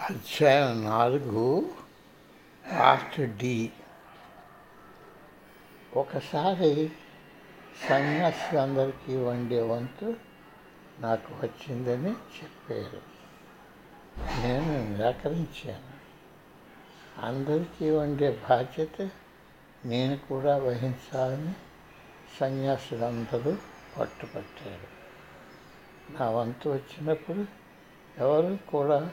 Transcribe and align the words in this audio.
అధ్యాయం 0.00 0.84
నాలుగు 0.84 1.70
part 2.78 3.36
D. 3.36 3.72
ఒకసారి 5.96 6.92
సన్యాసులందరికీ 7.90 9.16
వండే 9.16 9.62
వంతు 9.62 10.14
నాకు 10.98 11.34
వచ్చిందని 11.34 12.10
చెప్పారు. 12.10 13.02
నేను 14.40 14.92
నిరాకరించాను. 14.92 15.90
అందరికీ 17.26 17.90
వండే 17.90 18.40
బాధ్యత 18.50 19.10
నేను 19.84 20.18
కూడా 20.18 20.56
వహించాలని 20.56 21.52
సన్యాసులందరూ 22.40 23.56
పట్టుపట్టారు 23.98 24.88
నా 26.18 26.30
వంతు 26.30 26.68
వచ్చినప్పుడు 26.68 27.44
ఎవరు 28.18 28.58
కూడా 28.70 29.12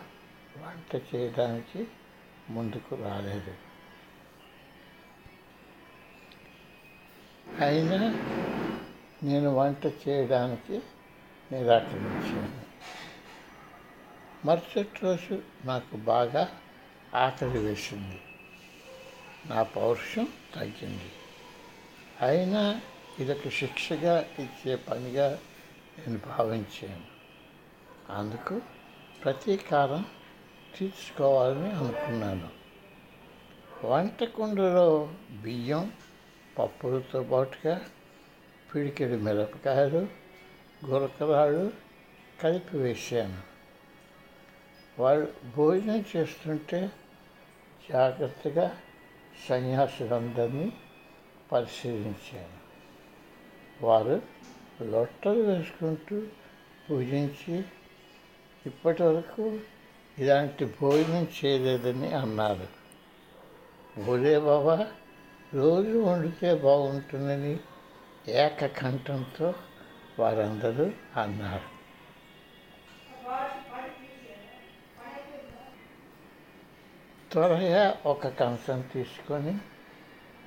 వంట 0.64 1.16
చేయడానికి 1.16 1.88
ముందుకు 2.50 2.96
రాలేదు. 2.96 3.56
అయినా 7.64 7.98
నేను 9.24 9.50
వంట 9.50 9.86
చేయడానికి 9.86 10.82
నిరాకరించాను. 11.52 12.62
మరుసటి 14.46 15.00
రోజు 15.04 15.42
నాకు 15.66 15.98
బాగా 15.98 16.62
ఆకలి 17.16 17.60
వేసింది. 17.60 18.22
నా 19.46 19.64
పౌరుషం 19.64 20.28
తగ్గింది. 20.56 21.12
అయినా 22.22 22.82
ఇదొక 23.20 23.50
శిక్షగా 23.50 24.26
ఇచ్చే 24.40 24.76
పనిగా 24.76 25.40
నేను 26.00 26.18
భావించాను. 26.18 27.06
అందుకు 28.10 28.62
ప్రతీకారం 29.24 30.06
తీర్చుకోవాలని 30.80 31.72
అనుకున్నాను. 31.72 32.50
వంటకుండలో 33.88 35.14
బియ్యం 35.32 35.92
పప్పులతో 36.60 37.24
పాటుగా 37.24 37.82
పిడికెడు 38.76 39.16
మిరపకాయలు 39.18 40.08
గురకరాళ్ళు 40.86 41.74
కలిపి 42.42 42.78
వేశాను. 42.78 43.42
వాళ్ళు 45.02 45.34
భోజనం 45.56 46.06
చేస్తుంటే 46.16 46.92
జాగ్రత్తగా 47.90 48.78
సన్యాసులందరినీ 49.50 50.74
పరిశీలించాను. 51.52 52.68
వారు 53.86 54.22
లొట్టలు 54.82 55.42
వేసుకుంటూ 55.42 56.28
పూజించి 56.90 57.64
ఇప్పటి 58.66 59.04
వరకు 59.04 59.60
ఇలాంటి 60.20 60.66
భోజనం 60.66 61.28
చేయలేదని 61.46 62.14
అన్నారు. 62.14 62.68
ఒరే 64.10 64.40
బాబా 64.40 64.88
రోజు 65.54 65.98
వండితే 65.98 66.56
బాగుంటుందని 66.56 67.60
ఏకకంఠంతో 68.28 69.54
వారందరూ 70.20 70.92
అన్నారు. 71.22 71.78
త్వరగా 77.32 78.02
ఒక 78.06 78.28
కంచం 78.28 78.84
తీసుకొని 78.94 79.58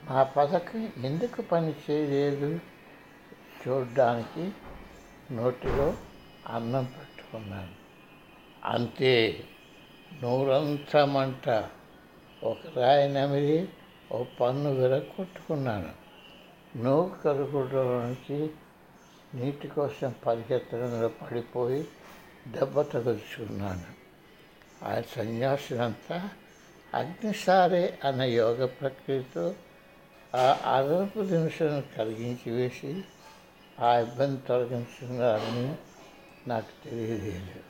మా 0.05 0.23
పథకం 0.23 0.93
ఎందుకు 1.05 1.43
పని 1.43 1.75
చేయలేదు? 1.91 2.61
చూడ్డానికి 3.63 4.53
నోటిలో 5.31 5.95
అన్నం 6.47 6.85
పెట్టుకున్నాను. 6.85 7.75
అంతే 8.65 9.45
నూరంతా 10.23 11.05
మంట 11.05 11.69
ఒక 12.45 12.79
రాయి 12.79 13.09
నమిలి 13.09 13.69
ఓ 14.13 14.25
పన్ను 14.25 14.71
విరగొట్టుకున్నాను 14.71 15.93
నోరు 16.77 17.69
నుంచి 17.75 18.51
నీటి 19.35 19.69
కోసం 19.69 20.15
పరిగెత్తడంలో 20.27 21.09
పడిపోయి 21.09 21.85
దెబ్బ 22.49 22.81
తగులుచుకున్నాను. 22.81 24.01
ఆ 24.85 25.03
సన్యాసినంతా 25.17 26.29
అగ్నిసారే 26.95 27.99
అన్న 28.05 28.23
యోగ 28.23 28.67
ప్రక్రియతో 28.67 29.55
ఆ 30.35 30.59
అదనపు 30.65 31.19
నిమిషం 31.19 31.85
కలిగించి 31.99 32.53
వేసి 32.53 33.05
ఆ 33.81 33.99
ఇబ్బంది 33.99 34.41
తొలగించుకున్నారని 34.41 35.75
నాకు 36.49 36.89
తెలియలేదు. 36.89 37.70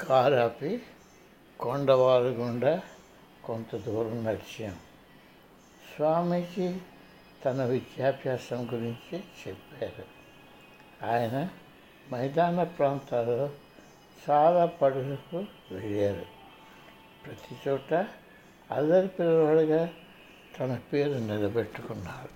కారు 0.00 0.34
ఆపి 0.34 0.82
కొండవారు 1.60 2.24
గుండా 2.24 2.80
కొంత 3.44 3.76
దూరం 3.76 4.24
నడిచాం. 4.24 4.76
స్వామీజీ 5.96 6.78
తన 7.44 7.64
విద్యాభ్యాసం 7.64 8.68
గురించి 8.72 9.18
చెప్పారు. 9.18 10.04
ఆయన 11.10 11.48
మైదాన 12.12 12.62
ప్రాంతాల్లో 12.62 13.50
చాలా 14.30 14.66
పడులకు 14.66 15.36
వెళ్ళారు. 15.70 16.26
ప్రతి 17.26 17.70
చోట 17.70 17.94
అల్లరి 18.70 19.08
పిల్లవాడిగా 19.08 19.90
తన 20.60 20.80
పేరు 20.92 21.12
నిలబెట్టుకున్నారు. 21.12 22.28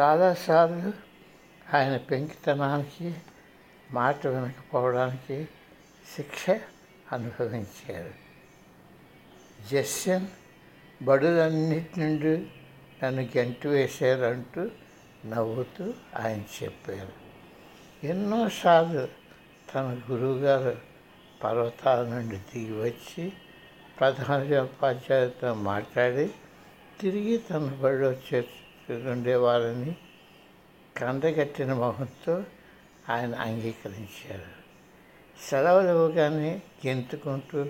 చాలాసార్లు 0.00 0.92
ఆయన 1.76 1.96
పెంకితనానికి 1.96 3.14
మాట 3.90 4.26
వినకపోవడానికి 4.26 5.48
శిక్ష 6.16 6.50
అనుభవించారు. 7.12 8.14
జస్యన్ 9.72 10.26
బడులన్నిటి 11.02 12.00
నుండి 12.00 12.50
నన్ను 13.04 13.22
గెంటు 13.22 13.68
వేశారంటూ 13.68 14.70
నవ్వుతూ 15.26 15.94
ఆయన 16.16 16.64
చెప్పారు. 16.64 17.12
ఎన్నోసార్లు 18.06 19.08
తన 19.74 20.00
గురువుగారు 20.10 20.78
పర్వతాల 21.44 22.06
నుండి 22.06 22.36
దిగి 22.36 22.82
వచ్చి 22.82 23.32
ప్రధానోపాధ్యాయులతో 24.00 25.54
మాట్లాడి 25.54 26.30
తిరిగి 27.00 27.38
తన 27.38 27.78
బడిలో 27.82 28.12
చేర్చుకుండేవారని 28.12 29.96
కండగట్టిన 30.96 31.72
మొహంతో 31.72 32.44
ఆయన 33.10 33.34
అంగీకరించారు. 33.34 34.63
సెలవులు 35.42 35.88
ఇవ్వగానే 35.88 36.62
గెంతుకుంటూ 36.86 37.66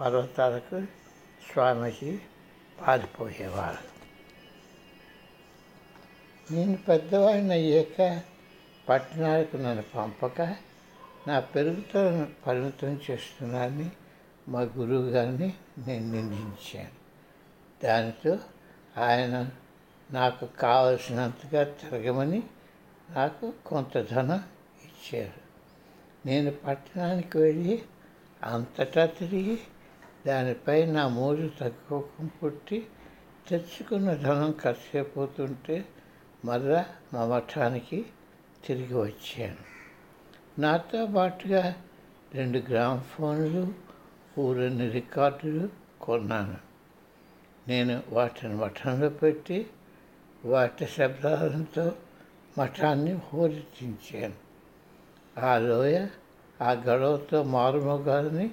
పర్వతాలకు 0.00 0.82
స్వామీజీ 1.52 2.18
పారిపోయేవారు. 2.80 3.92
నేను 6.54 6.76
పెద్దవాడిని 6.76 7.52
అయ్యాక 7.52 8.22
పట్టణాలకు 8.88 9.56
నన్ను 9.56 9.82
పంపక 9.82 10.40
నా 11.28 11.40
పెరుగుదలను 11.40 12.28
పరిమితం 12.46 13.00
చేస్తున్నానని 13.10 13.90
మా 14.48 14.60
గురువు 14.60 15.08
గారిని 15.08 15.54
నేను 15.78 16.12
నిందించాను. 16.12 17.02
దానితో 17.84 18.38
ఆయన 18.98 19.50
నాకు 20.10 20.46
కావలసినంతగా 20.46 21.64
తిరగమని 21.64 22.42
నాకు 23.10 23.52
కొంత 23.66 24.08
ధనం 24.10 24.42
ఇచ్చారు. 24.84 25.41
నేను 26.26 26.50
పట్టణానికి 26.50 27.38
వెళ్ళి 27.38 27.82
అంతటా 28.42 29.06
తిరిగి 29.06 29.58
దానిపై 30.26 30.86
నా 30.86 31.08
మూడు 31.08 31.50
తగ్గుకోకం 31.60 32.30
పుట్టి 32.42 32.86
తెచ్చుకున్న 33.48 34.14
ధనం 34.14 34.54
ఖర్చు 34.62 34.98
అయిపోతుంటే 34.98 35.84
మరలా 36.44 36.86
మా 37.14 37.26
మఠానికి 37.26 38.06
తిరిగి 38.66 38.94
వచ్చాను. 38.94 39.72
నాతో 40.60 41.06
పాటుగా 41.06 41.74
రెండు 42.34 42.58
గ్రామ్ 42.58 43.00
ఫోన్లు 43.00 43.72
ఊరన్ని 44.38 44.90
రికార్డులు 44.90 45.68
కొన్నాను. 46.00 46.56
నేను 47.68 48.02
వాటిని 48.08 48.54
మఠంలో 48.54 49.08
పెట్టి 49.08 49.66
వాటి 50.44 50.86
శబ్దాలతో 50.86 51.92
మఠాన్ని 52.58 53.12
హోరెత్తించాను. 53.12 54.51
ఆ 55.38 55.58
లోయ 55.58 56.06
ఆ 56.62 56.72
గొడవతో 56.72 57.42
మారుమోగాలని 57.42 58.50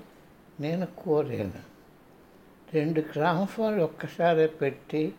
నేను 0.59 0.85
కోరాను. 0.85 1.69
రెండు 2.73 3.01
గ్రామఫోన్లు 3.01 3.83
ఒక్కసారి 3.83 4.47
పెట్టి 4.47 5.15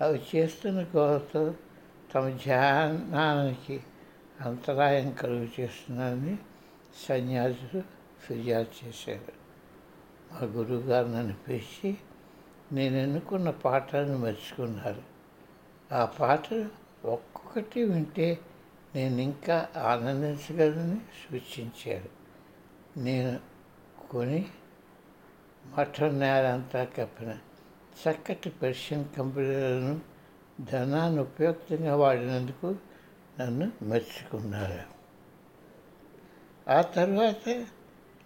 అవి 0.00 0.22
చేస్తున్న 0.36 0.82
గోడతో 0.82 1.54
తమ 2.14 2.28
ధ్యానానికి 2.28 3.80
అంతరాయం 4.40 5.12
కలుగు 5.12 5.48
చేస్తున్నారని 5.60 6.38
సన్యాసులు 7.08 7.82
ఫిర్యాదు 8.20 8.86
చేశారు. 8.86 9.32
మా 10.32 10.40
గురువుగారు 10.44 11.06
నన్ను 11.06 11.34
పిలిచి 11.48 11.96
నేను 12.72 12.96
ఎన్నుకున్న 12.96 13.50
పాటలను 13.50 14.18
మెచ్చుకున్నారు 14.18 15.02
ఆ 15.94 16.04
పాటలు 16.04 16.64
ఒక్కొక్కటి 17.04 17.84
వింటే 17.84 18.38
నేను 18.94 19.20
ఇంకా 19.20 19.68
ఆనందించగలని 19.76 20.96
సూచించారు 20.96 22.08
నేను 23.00 23.40
కొని 24.10 24.46
మఠం 25.66 26.18
నేలంతా 26.18 26.84
కప్పిన 26.84 27.38
చక్కటి 28.02 28.50
పర్షియన్ 28.50 29.04
కంపెనీలను 29.18 30.00
ధనాన్ని 30.60 31.20
ఉపయుక్తంగా 31.20 31.96
వాడినందుకు 31.96 32.76
నన్ను 33.40 33.72
మెచ్చుకున్నారు. 33.82 35.00
ఆ 36.72 36.80
తర్వాత 36.80 37.48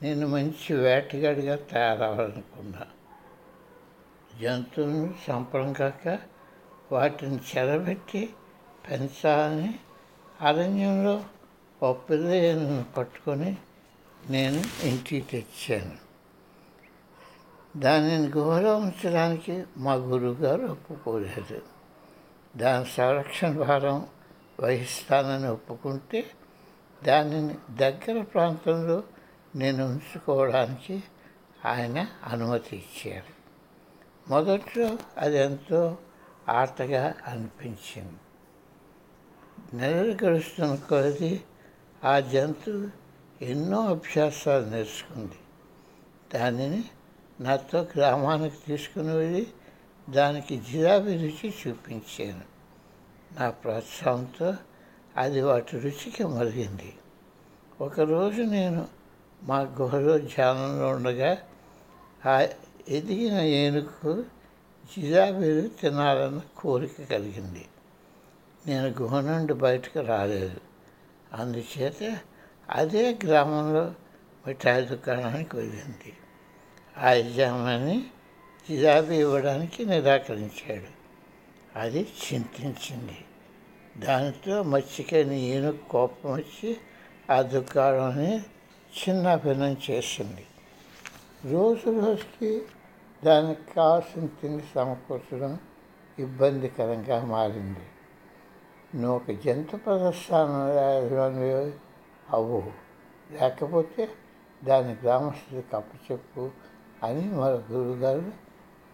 నేను 0.02 0.26
మంచి 0.26 0.75
వేటగాడిగా 0.75 1.56
తయారవ్వాలనుకున్నా. 1.56 2.87
జంతువులను 4.40 5.14
చంపడం 5.31 5.72
కాక 5.72 6.19
వాటిని 6.93 7.40
చెరబెట్టి 7.56 8.34
పెంచాలని 8.90 9.78
అరణ్యంలో 10.40 11.25
ఓ 11.82 11.92
పిల్లలను 11.92 12.84
పట్టుకొని 12.96 13.56
నేను 14.31 14.62
ఇంటికి 14.82 15.20
తెచ్చాను. 15.20 16.04
దానిని 17.78 18.28
గుహలో 18.28 18.76
ఉంచడానికి 18.76 19.64
మా 19.76 19.94
గురువుగారు 19.94 20.66
ఒప్పుకోలేదు. 20.66 21.62
దాని 22.56 22.86
సంరక్షణ 22.86 23.52
భారం 23.52 24.06
వహిస్తానని 24.60 25.48
ఒప్పుకుంటే 25.48 26.31
దానిని 27.04 27.54
దగ్గర 27.70 28.22
ప్రాంతంలో 28.22 29.02
నేను 29.56 29.87
ఉంచుకోవడానికి 29.87 31.02
ఆయన 31.64 32.06
అనుమతి 32.25 32.76
ఇచ్చారు 32.76 33.34
మొదట్లో 34.30 34.98
అది 35.19 35.37
ఎంతో 35.37 35.98
ఆటగా 36.48 37.14
అనిపించింది. 37.26 38.24
నెలలు 39.72 40.25
గడుస్తున్న 40.25 40.75
కొలది 40.75 41.40
ఆ 42.05 42.20
జంతువు 42.20 42.88
ఎన్నో 43.44 43.87
అభ్యాసాలు 43.87 44.64
నేర్చుకుంది. 44.64 45.34
దానిని 46.34 46.84
నాతో 47.40 47.81
గ్రామానికి 47.82 48.56
తీసుకుని 48.66 49.16
వెళ్ళి 49.16 49.46
దానికి 50.11 50.62
జిరాబీ 50.72 51.16
రుచి 51.16 51.55
చూపించాను. 51.66 52.40
నా 53.40 53.50
ప్రోత్సాహంతో 53.50 54.55
అది 55.16 55.40
వాటి 55.40 55.78
రుచికి 55.78 56.25
మరిగింది. 56.25 56.94
ఒకరోజు 57.81 58.43
నేను 58.43 58.88
మా 59.43 59.61
గుహలో 59.61 60.19
ధ్యానంలో 60.19 60.88
ఉండగా 60.88 61.37
ఆ 62.26 62.46
ఎదిగిన 62.88 63.38
ఏనుగు 63.38 64.25
జిరాబీలు 64.96 65.69
తినాలన్న 65.69 66.40
కోరిక 66.56 67.11
కలిగింది. 67.11 67.66
నేను 68.66 68.88
గుహ 68.88 69.20
నుండి 69.20 69.52
బయటకు 69.52 70.00
రాలేదు. 70.00 70.61
అందుచేత 71.32 72.19
అదే 72.70 73.19
గ్రామంలో 73.25 73.94
మిఠాయి 74.46 74.87
దుకాణానికి 74.87 75.56
వెళ్ళింది. 75.56 76.12
ఆ 76.99 77.11
యజమాని 77.11 78.06
జిరాబీ 78.69 79.16
ఇవ్వడానికి 79.16 79.84
నిరాకరించాడు. 79.84 81.05
అది 81.78 82.00
చింతించింది. 82.00 83.25
దానితో 83.99 84.62
మచ్చికని 84.62 85.40
ఏనుగు 85.40 85.78
కోపం 85.90 86.32
వచ్చి 86.32 86.76
ఆ 87.31 87.43
దుకాణాన్ని 87.43 88.38
చిన్న 88.94 89.34
భిన్నం 89.34 89.76
చేసింది. 89.90 90.46
రోజు 91.52 91.90
రోజుకి 91.90 92.62
దానికి 93.25 93.61
కావాల్సిన 93.76 94.26
తిండి 94.26 94.64
సమకూర్చడం 94.75 95.58
ఇబ్బందికరంగా 96.19 97.25
మారింది. 97.25 97.81
నువ్వు 98.94 99.17
ఒక 99.17 99.31
జంతు 99.31 99.76
ప్రదర్శన 99.76 100.46
అవ్వు. 102.31 102.73
లేకపోతే 103.31 104.08
దాని 104.64 104.93
గ్రామస్తులకు 104.93 105.76
అప్పచెప్పు 105.76 106.50
అని 107.02 107.25
మన 107.31 107.62
గురువుగారు 107.70 108.32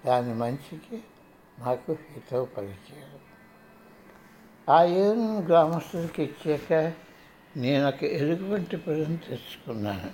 దాని 0.06 0.34
మంచికి 0.34 1.02
నాకు 1.58 1.92
హితవు 1.92 2.44
పలికారు 2.44 3.30
ఆ 4.72 4.84
ఏనును 4.84 5.40
గ్రామస్తులకి 5.40 6.22
ఇచ్చాక 6.22 6.92
నేను 7.56 7.88
ఒక 7.88 8.04
ఎలుగుబంటి 8.04 8.76
పదం 8.76 9.14
తెచ్చుకున్నాను. 9.14 10.10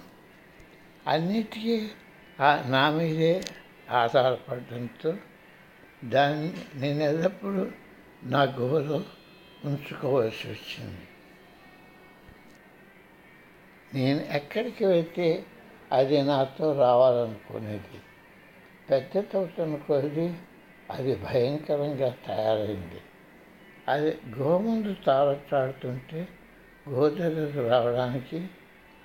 అన్నిటికీ 1.07 1.91
ఆ 2.41 2.65
నా 2.67 2.91
మీదే 2.91 3.45
ఆధారపడడంతో 3.91 5.15
దాన్ని 6.05 6.53
నేను 6.75 7.03
ఎల్లప్పుడూ 7.03 7.67
నా 8.23 8.43
గుహలో 8.43 9.03
ఉంచుకోవాల్సి 9.67 10.49
వచ్చింది. 10.49 11.09
నేను 13.95 14.21
ఎక్కడికి 14.21 14.85
వెళ్తే 14.85 15.45
అది 15.93 16.23
నాతో 16.23 16.79
రావాలనుకునేది. 16.79 18.03
పెద్దతవుతున్న 18.91 19.77
కొద్ది 19.77 20.35
అది 20.91 21.17
భయంకరంగా 21.17 22.17
తయారైంది. 22.27 23.01
అది 23.89 24.19
గోముందు 24.39 24.97
ముందు 24.99 26.25
గోదరకు 26.89 27.69
రావడానికి 27.69 28.49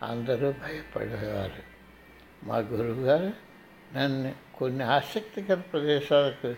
అందరూ 0.04 0.52
భయపడేవారు. 0.52 1.64
మా 2.44 2.58
గురువుగారు 2.58 3.34
నన్ను 3.96 4.36
కొన్ని 4.58 4.84
ఆసక్తికర 4.84 5.56
ప్రదేశాలకు 5.56 6.56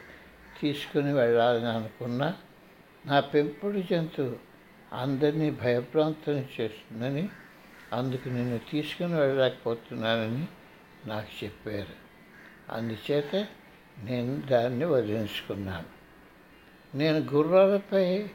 తీసుకుని 0.61 1.13
వెళ్ళాలని 1.13 1.67
అనుకున్నా. 1.67 2.37
నా 3.05 3.19
పెంపుడు 3.19 3.79
జంతువు 3.79 4.35
అందరినీ 4.93 5.51
భయభ్రాంతం 5.51 6.45
చేస్తుందని 6.61 7.29
అందుకు 7.93 8.29
నిన్ను 8.29 8.59
తీసుకుని 8.71 9.13
వెళ్ళలేకపోతున్నానని 9.13 10.47
నాకు 11.09 11.45
చెప్పారు. 11.45 12.03
అందుచేత 12.71 13.35
నేను 14.03 14.41
దాన్ని 14.41 14.85
వదిలించుకున్నాను. 14.85 15.85
నేను 16.97 17.17
గుర్రాలపై 17.17 18.27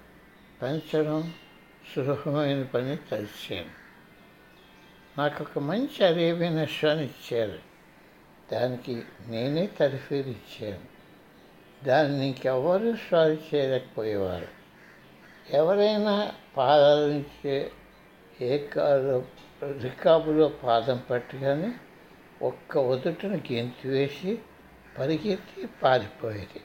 పెంచడం 0.62 1.34
సులభమైన 1.94 2.62
పని 2.62 2.96
తలిచాను. 2.96 3.70
నాకు 5.18 5.44
ఒక 5.44 5.58
మంచి 5.58 6.06
అరేబియన్ 6.06 6.58
అశ్వాన్ని 6.58 7.04
ఇచ్చారు. 7.04 7.58
దానికి 8.52 9.02
నేనే 9.26 9.66
తరఫీరు 9.66 10.28
ఇచ్చాను. 10.28 10.98
దాన్ని 11.84 12.26
ఇంకెవరూ 12.26 12.96
స్వారీ 12.96 13.38
చేయలేకపోయేవారు. 13.54 14.57
ఎవరైనా 15.50 16.34
పాదాలించే 16.56 17.70
ఏ 18.40 18.58
కాలో 18.58 19.24
రికాబులో 19.82 20.48
పాదం 20.48 21.02
పెట్టగానే 21.10 21.74
ఒక్క 22.42 22.78
ఒదుటను 22.78 23.36
గెంతు 23.52 23.88
వేసి 23.88 24.38
పరిగెత్తి 24.98 25.66
పారిపోయేది. 25.82 26.60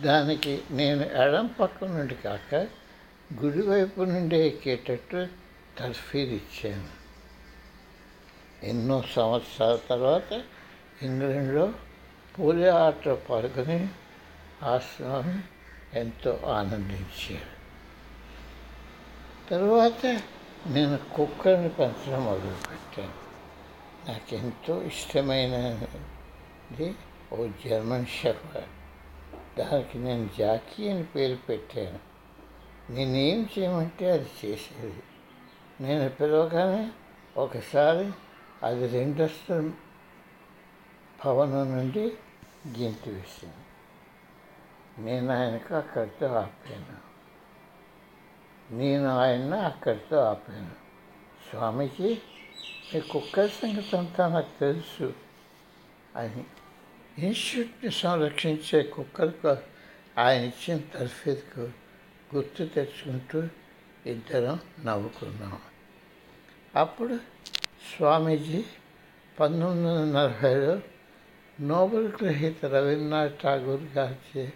దానికి 0.00 0.62
నేను 0.70 1.02
ఎడం 1.02 1.46
పక్క 1.46 1.84
నుండి 1.84 2.14
కాక 2.14 2.54
గుడివైపు 3.44 4.02
నుండి 4.02 4.36
ఎక్కేటట్టు 4.36 5.26
తర్ఫీదు 5.78 6.34
ఇచ్చాను. 6.34 6.88
ఎన్నో 8.62 9.04
సంవత్సరాల 9.16 9.78
తర్వాత 9.90 10.42
ఇంగ్లాండ్లో 11.02 11.72
పోలియో 12.38 12.74
ఆటలో 12.74 13.14
పాల్గొని 13.14 13.88
ఆ 14.62 14.78
స్వామి 14.78 15.42
ఎంతో 15.96 16.40
ఆనందించారు 16.46 17.56
తర్వాత 19.50 20.20
నేను 20.66 21.16
కుక్కర్ని 21.16 21.68
పెంచడం 21.68 22.24
మొదలుపెట్టాను. 22.24 23.12
నాకెంతో 24.08 24.82
ఇష్టమైనది 24.82 26.94
ఓ 27.32 27.46
జర్మన్ 27.46 28.06
షెఫర్ 28.06 28.64
దానికి 29.58 29.98
నేను 29.98 30.30
జాకీ 30.38 30.88
అని 30.88 31.04
పేరు 31.04 31.36
పెట్టాను. 31.36 31.98
నేనేం 32.92 33.48
చేయమంటే 33.58 34.10
అది 34.10 34.30
చేసేది. 34.44 35.02
నేను 35.80 36.08
పిలవగానే 36.08 36.90
ఒకసారి 37.36 38.12
అది 38.62 38.88
రెండస్తుల 38.88 39.70
భవనం 41.24 41.72
నుండి 41.72 42.12
గెంతు 42.78 43.10
వేసింది. 43.10 43.65
నేను 44.98 45.30
ఆయనకు 45.30 45.74
అక్కడితో 45.74 46.26
ఆపాను. 46.26 47.06
నేను 48.74 49.18
ఆయన 49.18 49.54
అక్కడితో 49.54 50.16
ఆపాను. 50.16 50.70
స్వామికి 51.50 52.22
మీ 52.94 53.00
కుక్కల 53.00 53.46
సంగతి 53.46 53.96
అంతా 53.96 54.28
నాకు 54.28 54.60
తెలుసు 54.60 55.14
అని 56.16 56.44
ఇన్స్టిట్యూట్ని 57.18 57.90
సంరక్షించే 57.90 58.82
కుక్కలకు 58.82 59.56
ఆయన 60.20 60.42
ఇచ్చిన 60.42 60.78
తర్ఫీదుకు 60.78 61.60
గుర్తు 62.34 62.64
తెచ్చుకుంటూ 62.64 63.42
ఇద్దరం 64.06 64.60
నవ్వుకున్నాం. 64.84 65.58
అప్పుడు 66.76 67.16
స్వామీజీ 67.96 68.64
పంతొమ్మిది 69.40 69.88
వందల 69.88 70.12
నలభైలో 70.12 70.80
నోబెల్ 71.60 72.12
గ్రహీత 72.22 72.64
రవీంద్రనాథ్ 72.64 73.42
ఠాగూర్ 73.42 73.82
గారిచే 73.82 74.52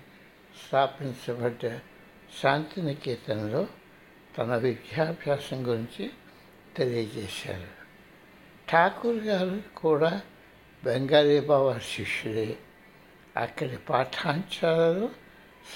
స్థాపించబడ్డ 0.67 1.79
శాంతినికేతన్లో 2.43 3.67
తన 4.38 4.57
విద్యాభ్యాసం 4.57 5.67
గురించి 5.67 6.11
తెలియజేశారు. 6.76 7.81
ఠాకూర్ 8.73 9.17
గారు 9.17 9.62
కూడా 9.76 10.23
బెంగాలీ 10.85 11.40
బాబా 11.40 11.79
శిష్యుడే. 11.79 12.59
అక్కడి 13.37 13.76
పాఠాంశాలలో 13.76 15.09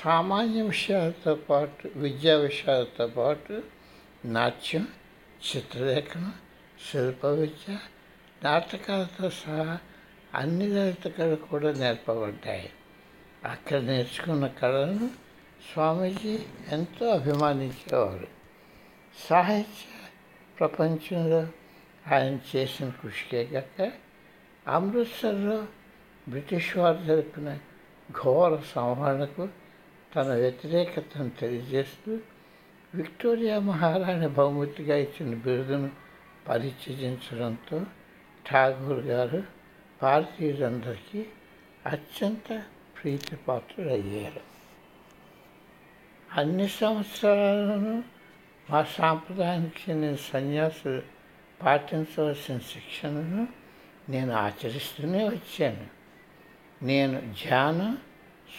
సామాన్య 0.05 0.62
విషయాలతో 0.62 1.35
పాటు 1.35 1.91
విద్యా 1.97 2.37
విషయాలతో 2.37 3.07
పాటు 3.07 3.62
నాట్యం 4.25 4.88
చిత్రలేఖనం 5.57 6.33
శిల్ప 6.93 7.26
విద్య 7.26 7.79
నాటకాలతో 8.45 9.31
సహా 9.31 9.79
అన్ని 10.35 10.69
లలిత 10.69 11.37
కూడా 11.50 11.73
నేర్పబడ్డాయి. 11.73 12.71
అక్కడ 13.44 13.80
నేర్చుకున్న 13.80 14.46
కళలను 14.46 15.10
స్వామీజీ 15.72 16.38
ఎంతో 16.72 17.08
అభిమానించేవారు. 17.08 18.28
సాహిత్య 19.28 19.84
ప్రపంచంలో 20.60 21.48
ఆయన 22.12 22.38
చేసిన 22.56 22.88
కృషికే 22.90 23.44
కాక 23.44 23.92
అమృత్సర్లో 24.68 25.66
బ్రిటిష్ 26.28 26.76
వారు 26.76 27.04
జరిపిన 27.04 27.58
ఘోర 28.12 28.62
సంహరణకు 28.74 29.48
తన 30.16 30.34
వ్యతిరేకతను 30.34 31.30
తెలియజేస్తూ 31.30 32.18
విక్టోరియా 32.94 33.58
మహారాణి 33.58 34.28
బహుమతిగా 34.28 34.96
ఇచ్చిన 34.96 35.34
బిరుదును 35.34 35.90
పరిచయించడంతో 36.48 37.80
ఠాగూర్ 38.50 39.00
గారు 39.06 39.42
భారతీయులందరికీ 40.02 41.26
అత్యంత 41.86 42.62
ప్రీతిపాత్రులయ్యారు 43.04 44.40
అన్ని 46.32 46.68
సంవత్సరాలను 46.68 48.04
మా 48.70 48.82
సాంప్రదాయానికి 48.82 49.90
చెందిన 49.90 50.14
సన్యాసులు 50.14 51.02
పాటించవలసిన 51.62 52.58
శిక్షణను 52.58 53.49
నేను 54.08 54.32
ఆచరిస్తూనే 54.32 55.28
వచ్చాను. 55.28 55.87
నేను 56.84 57.20
ధ్యానం 57.20 57.99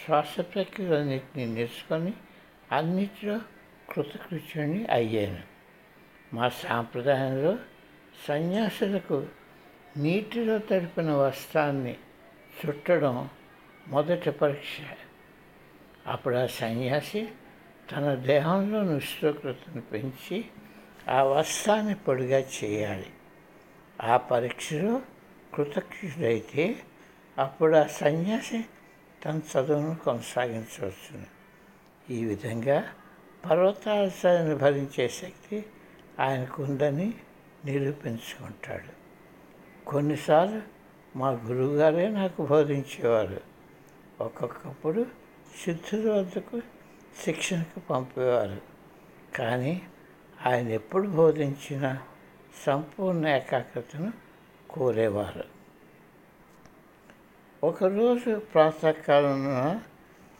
శ్వాస 0.05 0.39
ప్రక్రియలన్నింటినీ 0.39 1.45
నేర్చుకొని 1.45 2.13
అన్నిటిలో 2.71 3.39
కృతకృత్యుని 3.89 4.85
అయ్యాను. 4.85 5.41
మా 6.33 6.49
సాంప్రదాయంలో 6.49 7.57
సన్యాసులకు 8.27 9.27
నీటిలో 9.97 10.57
తడిపిన 10.57 11.11
వస్త్రాన్ని 11.11 11.95
చుట్టడం 12.65 13.29
మొదటి 13.87 14.31
పరీక్ష. 14.31 14.77
అప్పుడు 16.07 16.35
ఆ 16.35 16.45
సన్యాసి 16.45 17.27
తన 17.91 18.13
దేహంలోని 18.13 18.95
ఉష్ణోగ్రతను 18.95 19.81
పెంచి 19.81 20.45
ఆ 21.09 21.23
వస్త్రాన్ని 21.23 21.95
పొడిగా 21.95 22.39
చేయాలి. 22.39 23.05
ఆ 24.03 24.17
పరీక్షలో 24.17 25.01
కృతజ్ఞుడైతే 25.53 26.75
అప్పుడు 27.37 27.75
ఆ 27.75 27.83
సన్యాసి 27.83 28.65
తన 29.25 29.37
చదువును 29.37 29.95
కొనసాగించవచ్చును. 29.95 31.25
ఈ 32.09 32.25
విధంగా 32.25 32.83
పర్వతాలను 33.49 34.55
భరించే 34.55 35.09
శక్తి 35.09 35.65
ఆయనకు 36.19 36.63
ఉందని 36.63 37.13
నిరూపించుకుంటాడు. 37.65 39.05
కొన్నిసార్లు 39.85 40.61
మా 41.15 41.29
గురువుగారే 41.29 42.09
నాకు 42.09 42.45
బోధించేవారు. 42.45 43.54
ఒక్కొక్కప్పుడు 44.21 45.05
సిద్ధుల 45.65 46.11
వద్దకు 46.11 46.61
శిక్షణకు 47.23 47.79
పంపేవారు. 47.79 48.61
కానీ 49.37 49.81
ఆయన 50.45 50.67
ఎప్పుడు 50.67 51.07
బోధించిన 51.07 51.97
సంపూర్ణ 52.65 53.27
ఏకాగ్రతను 53.27 54.13
కోరేవారు. 54.69 55.43
ఒకరోజు 57.63 58.39
ప్రాతకాలంలో 58.39 59.79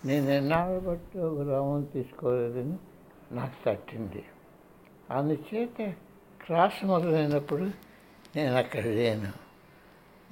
నేను 0.06 0.30
ఎన్నాళ్ళు 0.30 0.80
బట్టి 0.80 1.20
ఒక 1.20 1.50
రామం 1.50 1.84
తీసుకోలేదని 1.84 2.78
నాకు 3.32 3.54
తట్టింది. 3.66 4.26
అందుచేత 5.12 5.94
క్లాస్ 6.46 6.86
మొదలైనప్పుడు 6.86 7.64
నేను 8.36 8.56
అక్కడ 8.56 8.84
లేను. 8.84 9.32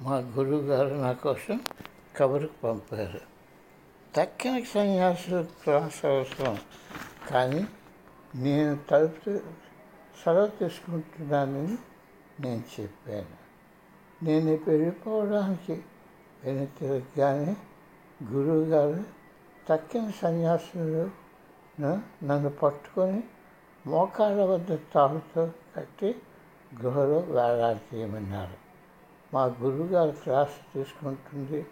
మా 0.00 0.16
గురువు 0.16 0.60
గారు 0.60 0.94
నా 0.94 1.12
కోసం 1.12 1.60
కబురుకు 2.16 2.52
పంపారు. 2.64 3.33
తక్కిన 4.16 4.64
సన్యాసులు 4.64 5.42
క్లాస్ 5.42 6.04
అవసరం 6.04 6.58
కానీ 7.30 7.66
నేను 8.34 8.78
తలుపు 8.90 9.30
సెలవు 10.24 10.46
తీసుకుంటున్నానని 10.46 11.78
నేను 12.40 12.62
చెప్పాను. 12.80 13.36
నేను 14.22 14.60
వెళ్ళిపోవడానికి 14.68 15.84
వెనుతిరగానే 16.44 17.56
గురువుగారు 18.32 19.04
తక్కిన 19.68 20.10
సన్యాసులను 20.10 22.02
నన్ను 22.24 22.50
పట్టుకొని 22.50 23.22
మోకాళ్ళ 23.86 24.42
వద్ద 24.42 24.74
తాడుతో 24.74 25.50
కట్టి 25.76 26.14
గృహలో 26.82 27.18
వేలాడతీయమన్నారు 27.18 28.56
మా 29.34 29.44
గురువుగారు 29.44 30.10
క్లాస్ 30.10 30.74
తీసుకుంటుంది 30.74 31.66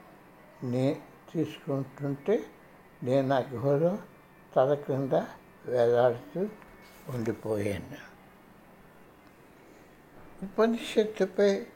నే 0.65 1.01
తీసుకుంటుంటే 1.35 2.45
నేను 3.03 3.35
ఆ 3.35 3.39
గుహలో 3.39 3.99
తల 4.57 4.75
క్రింద 4.75 5.13
వేలాడుతూ 5.67 6.49
ఉండిపోయాను. 7.09 8.13
ఉపనిషత్తుపై 10.45 11.67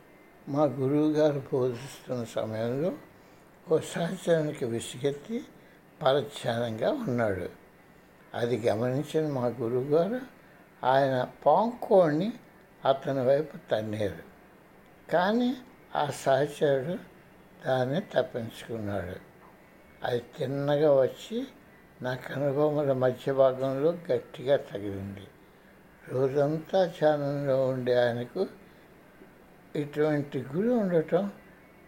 మా 0.49 0.65
గురువుగారు 0.65 1.43
బోధిస్తున్న 1.53 2.25
సమయంలో 2.25 2.93
ఓ 3.71 3.79
సహచరానికి 3.79 4.65
విసిగెత్తి 4.65 5.45
పరధ్యానంగా 6.03 6.93
ఉన్నాడు. 6.93 7.49
అది 8.35 8.69
గమనించిన 8.69 9.33
మా 9.33 9.47
గురువుగారు 9.47 10.21
ఆయన 10.87 11.29
పాంకోడిని 11.47 12.33
అతని 12.85 13.21
వైపు 13.21 13.57
తన్నారు. 13.71 14.23
కానీ 15.13 15.57
ఆ 15.97 16.11
సహచరుడు 16.11 16.99
దాన్ని 17.67 18.01
తప్పించుకున్నాడు. 18.01 19.36
అది 20.07 20.21
తిన్నగా 20.39 21.01
వచ్చి 21.01 21.47
నా 22.03 22.15
కనుబొమ్మల 22.15 22.93
మధ్య 22.93 23.33
భాగంలో 23.33 23.91
గట్టిగా 24.13 24.57
తగిలింది 24.57 25.27
రోజంతా 26.09 26.87
ధ్యానంలో 26.87 27.67
ఉండే 27.67 27.95
ఆయనకు 28.05 28.47
ఇటువంటి 29.77 30.39
గురి 30.55 30.69
ఉండటం 30.69 31.33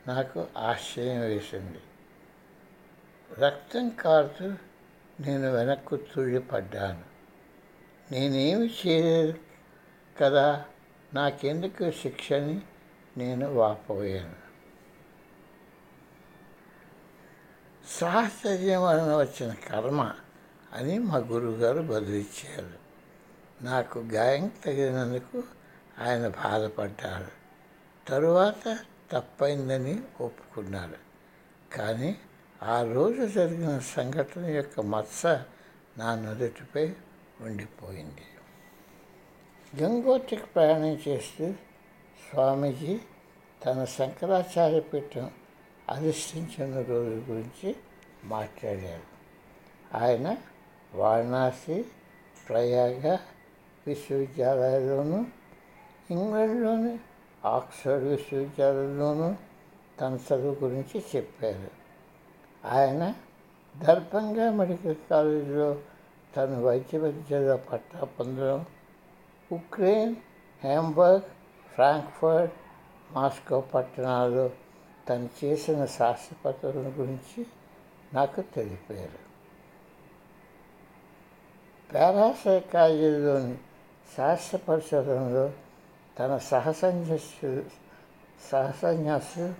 నాకు 0.07 0.47
ఆశ్చర్యం 0.57 1.21
వేసింది. 1.21 1.81
రక్తం 3.41 3.89
కారుతూ 3.89 4.53
నేను 5.21 5.53
వెనక్కు 5.53 5.97
తుళ్ళిపడ్డాను 5.97 7.05
నేనేమి 8.13 8.71
చేయలేదు 8.87 9.39
కదా 10.21 10.65
నాకెందుకు 11.15 11.91
శిక్షని 11.91 12.61
నేను 13.17 13.53
వాపోయాను? 13.53 14.48
సాహచర్యం 17.89 18.83
వలన 18.83 19.17
వచ్చిన 19.17 19.55
కర్మ 19.69 20.13
అని 20.73 20.99
మా 20.99 21.17
గురువుగారు 21.17 21.81
బదులిచ్చారు 21.81 22.89
నాకు 23.65 23.99
గాయం 23.99 24.51
తగిలినందుకు 24.65 25.43
ఆయన 25.99 26.29
బాధపడ్డారు. 26.29 27.29
తరువాత 28.09 28.79
తప్పైందని 29.13 30.03
ఒప్పుకున్నారు. 30.21 30.97
కానీ 31.77 32.17
ఆ 32.63 32.93
రోజు 32.93 33.27
జరిగిన 33.27 33.79
సంఘటన 33.79 34.45
యొక్క 34.45 34.81
మత్స 34.81 35.27
నా 35.99 36.15
నుదుటిపై 36.15 36.93
ఉండిపోయింది. 37.41 38.25
గంగోత్రికి 39.83 40.47
ప్రయాణం 40.47 41.01
చేస్తూ 41.09 41.53
స్వామీజీ 42.31 43.01
తన 43.67 43.85
శంకరాచార్య 43.85 44.81
పీఠం 44.81 45.31
అధిష్ఠించిన 45.91 46.75
రోజు 46.77 47.23
గురించి 47.31 47.77
మాట్లాడారు. 48.25 49.19
ఆయన 50.03 50.37
వారణాసి 50.95 51.85
ప్రయాగ 52.49 53.17
విశ్వవిద్యాలయంలోను 53.87 55.27
ఇంగ్లాండ్లోని 56.11 56.99
ఆక్స్ఫర్డ్ 57.45 58.05
విశ్వవిద్యాలయంలోనూ 58.05 59.35
తన 60.01 60.15
చదువు 60.15 60.65
గురించి 60.65 61.05
చెప్పారు. 61.17 61.71
ఆయన 62.67 63.15
దర్భంగా 63.77 64.51
మెడికల్ 64.51 64.97
కాలేజీలో 65.11 65.79
తన 66.37 66.59
వైద్య 66.59 66.99
విద్యలో 66.99 67.57
పట్టా 67.57 68.01
పొందడం 68.05 68.67
ఉక్రెయిన్ 69.53 70.17
హ్యాంబర్గ్ 70.65 71.21
ఫ్రాంక్ఫర్ట్ 71.75 72.55
మాస్కో 73.13 73.61
పట్టణాల్లో 73.61 74.51
తను 75.09 75.29
చేసిన 75.45 75.87
శాస్త్రపత్రుల 75.87 76.93
గురించి 76.97 77.47
నాకు 78.15 78.41
తెలిపారు. 78.41 79.29
పారాసైకాలజీలోని 81.95 83.59
శాస్త్ర 84.17 84.59
పరిశోధనలో 84.59 85.53
తన 86.19 86.39
సహసన్యాసు 86.39 87.65
సహసన్యాసు 88.53 89.55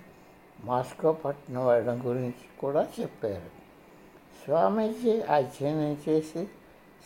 మాస్కో 0.63 1.11
పట్టణం 1.11 1.67
వెళ్ళడం 1.67 2.01
గురించి 2.05 2.59
కూడా 2.59 2.87
చెప్పారు. 2.99 3.59
స్వామీజీ 4.45 5.21
అధ్యయనం 5.21 5.97
చేసి 6.09 6.47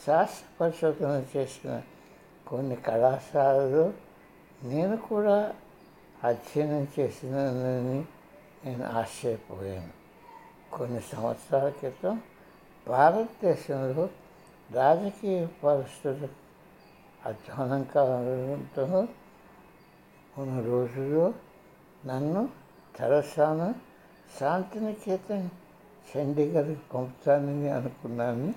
శాస్త్ర 0.08 0.46
పరిశోధన 0.62 1.26
చేసిన 1.38 1.82
కొన్ని 2.48 2.76
కళాశాలలో 2.76 3.94
నేను 4.64 4.98
కూడా 4.98 5.56
అధ్యయనం 6.24 6.88
చేసినని 7.00 8.06
నేను 8.64 8.86
ఆశ్చర్యపోయాను 8.92 9.92
కొన్ని 10.74 11.02
సంవత్సరాల 11.02 11.70
క్రితం 11.70 12.16
భారతదేశంలో 12.88 14.06
రాజకీయ 14.70 15.40
పరిస్థితులు 15.64 16.30
అధ్వానం 17.22 17.84
కావడంతో 17.84 18.86
ఉన్న 20.38 20.54
రోజుల్లో 20.66 21.26
నన్ను 22.06 22.42
తెరసాను 22.96 23.68
శాంతినికేతన్ 24.40 25.48
చండీగఢ్కి 26.08 26.80
పంపుతానని 26.94 27.70
అనుకున్నానని 27.70 28.54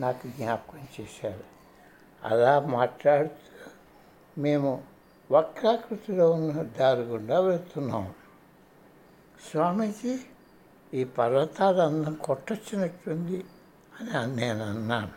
నాకు 0.00 0.26
జ్ఞాపకం 0.28 0.86
చేశారు 0.94 1.44
అలా 2.22 2.54
మాట్లాడుతూ 2.68 3.50
మేము 4.36 4.70
వక్రాకృతిలో 5.30 6.26
ఉన్న 6.30 6.62
దారి 6.78 7.02
గుండా 7.02 7.38
వెళ్తున్నాము 7.40 8.12
స్వామీజీ 9.50 10.14
ఈ 10.92 11.04
పర్వతాలు 11.04 11.80
అందం 11.80 12.14
కొట్టొచ్చినట్టుంది 12.14 13.44
అని 13.92 14.36
నేను 14.36 14.64
అన్నాను 14.64 15.14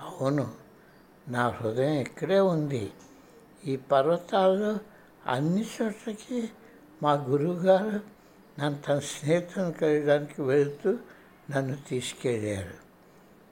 అవును 0.00 0.46
నా 1.28 1.48
హృదయం 1.48 1.94
ఇక్కడే 2.00 2.40
ఉంది. 2.40 2.92
ఈ 3.64 3.76
పర్వతాలు 3.76 4.70
అన్ని 5.26 5.64
చోట్లకి 5.74 6.40
మా 7.02 7.12
గురువుగారు 7.12 8.00
నన్ను 8.58 8.78
తన 8.86 8.98
స్నేహితులను 8.98 9.72
కలిగడానికి 9.72 10.42
వెళుతూ 10.42 10.90
నన్ను 11.50 11.76
తీసుకెళ్ళారు 11.88 12.76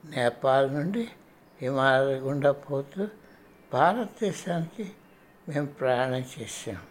నేపాల్ 0.05 0.73
నుండి 0.73 1.03
హిమాలయ 1.59 2.15
గుండా 2.19 2.51
పోతూ 2.51 3.03
భారతదేశానికి 3.71 4.85
మేము 5.47 5.67
ప్రయాణం 5.79 6.23
చేసాం 6.33 6.81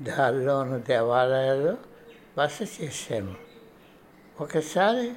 దారిలో 0.00 0.60
ఉన్న 0.60 0.76
దేవాలయాల్లో 0.76 1.74
బస 2.38 2.58
చేశాము 2.82 3.34
ఒకసారి 4.40 5.12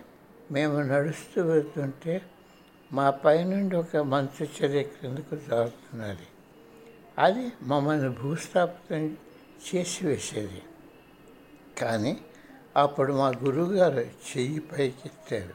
మేము 0.51 0.81
నడుస్తూ 0.81 1.41
వెళ్తుంటే 1.41 2.21
మా 2.91 3.09
పైనుండి 3.09 3.75
ఒక 3.75 3.97
మంచు 3.97 4.43
చర్య 4.43 4.83
క్రిందకు 4.83 5.35
జారుతున్నది 5.35 6.27
అది 7.19 7.51
మమ్మల్ని 7.61 8.09
భూస్థాపితం 8.09 9.17
చేసి 9.75 10.07
వేసేది. 10.07 10.61
కానీ 11.77 12.21
అప్పుడు 12.77 13.13
మా 13.13 13.29
గురువుగారు 13.29 13.99
చెయ్యి 13.99 14.59
పైకెత్తారు. 14.59 15.53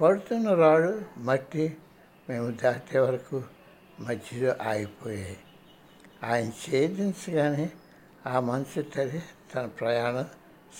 పడుతున్న 0.00 0.54
రాడు 0.54 1.02
మట్టి 1.18 1.76
మేము 2.28 2.50
దాటే 2.50 2.98
వరకు 2.98 3.44
మధ్యలో 4.00 4.54
ఆగిపోయాయి. 4.62 5.38
ఆయన 6.24 6.48
ఛేదించగానే 6.48 7.70
ఆ 8.26 8.40
మంచు 8.40 8.82
తరి 8.82 9.20
తన 9.54 9.66
ప్రయాణం 9.66 10.26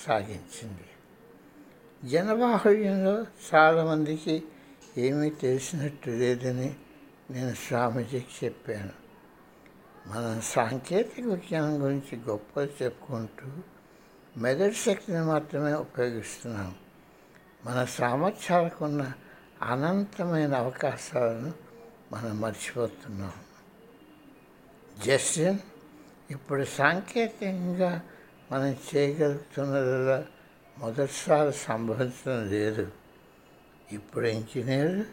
సాగించింది. 0.06 0.86
జనబాహుళ్యంలో 2.08 3.26
చాలామందికి 3.54 4.42
ఏమీ 4.98 5.30
తెలిసినట్టు 5.30 6.10
లేదని 6.10 6.74
నేను 7.30 7.54
స్వామీజీకి 7.54 8.46
చెప్పాను. 8.46 9.04
మనం 10.06 10.40
సాంకేతిక 10.40 11.24
విజ్ఞానం 11.24 11.84
గురించి 11.84 12.18
గొప్పలు 12.18 12.82
చెప్పుకుంటూ 12.82 13.46
మెదడు 14.36 14.72
శక్తిని 14.72 15.24
మాత్రమే 15.24 15.74
ఉపయోగిస్తున్నాం. 15.74 16.74
మన 17.64 17.84
సామర్థ్యాలకు 17.84 18.84
ఉన్న 18.84 19.12
అనంతమైన 19.62 20.54
అవకాశాలను 20.54 21.52
మనం 22.12 22.40
మర్చిపోతున్నాం. 22.40 23.32
జస్టిన్ 25.06 25.58
ఇప్పుడు 26.30 26.64
సాంకేతికంగా 26.64 28.02
మనం 28.52 28.76
చేయగలుగుతున్నదిలా 28.94 30.26
మొదటిసారి 30.78 31.52
సంభవించడం 31.52 32.50
లేదు. 32.50 32.92
ఇప్పుడు 33.92 34.26
ఇంజనీర్లు 34.26 35.04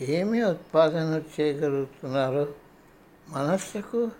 ఏమి 0.00 0.42
ఉత్పాదన 0.42 1.22
చేయగలుగుతున్నారో 1.40 2.54
మనస్సుకు 3.28 4.10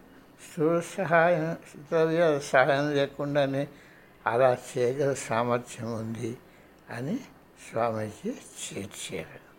స్థూల 0.44 0.80
సహాయం 0.80 1.56
ద్రవ్యాల 1.76 2.38
సహాయం 2.38 2.90
లేకుండానే 2.90 3.68
అలా 4.26 4.58
చేయగల 4.70 5.14
సామర్థ్యం 5.14 5.94
ఉంది 5.94 6.36
అని 6.90 7.18
స్వామీజీ 7.70 8.32
చేర్చారు. 8.32 9.49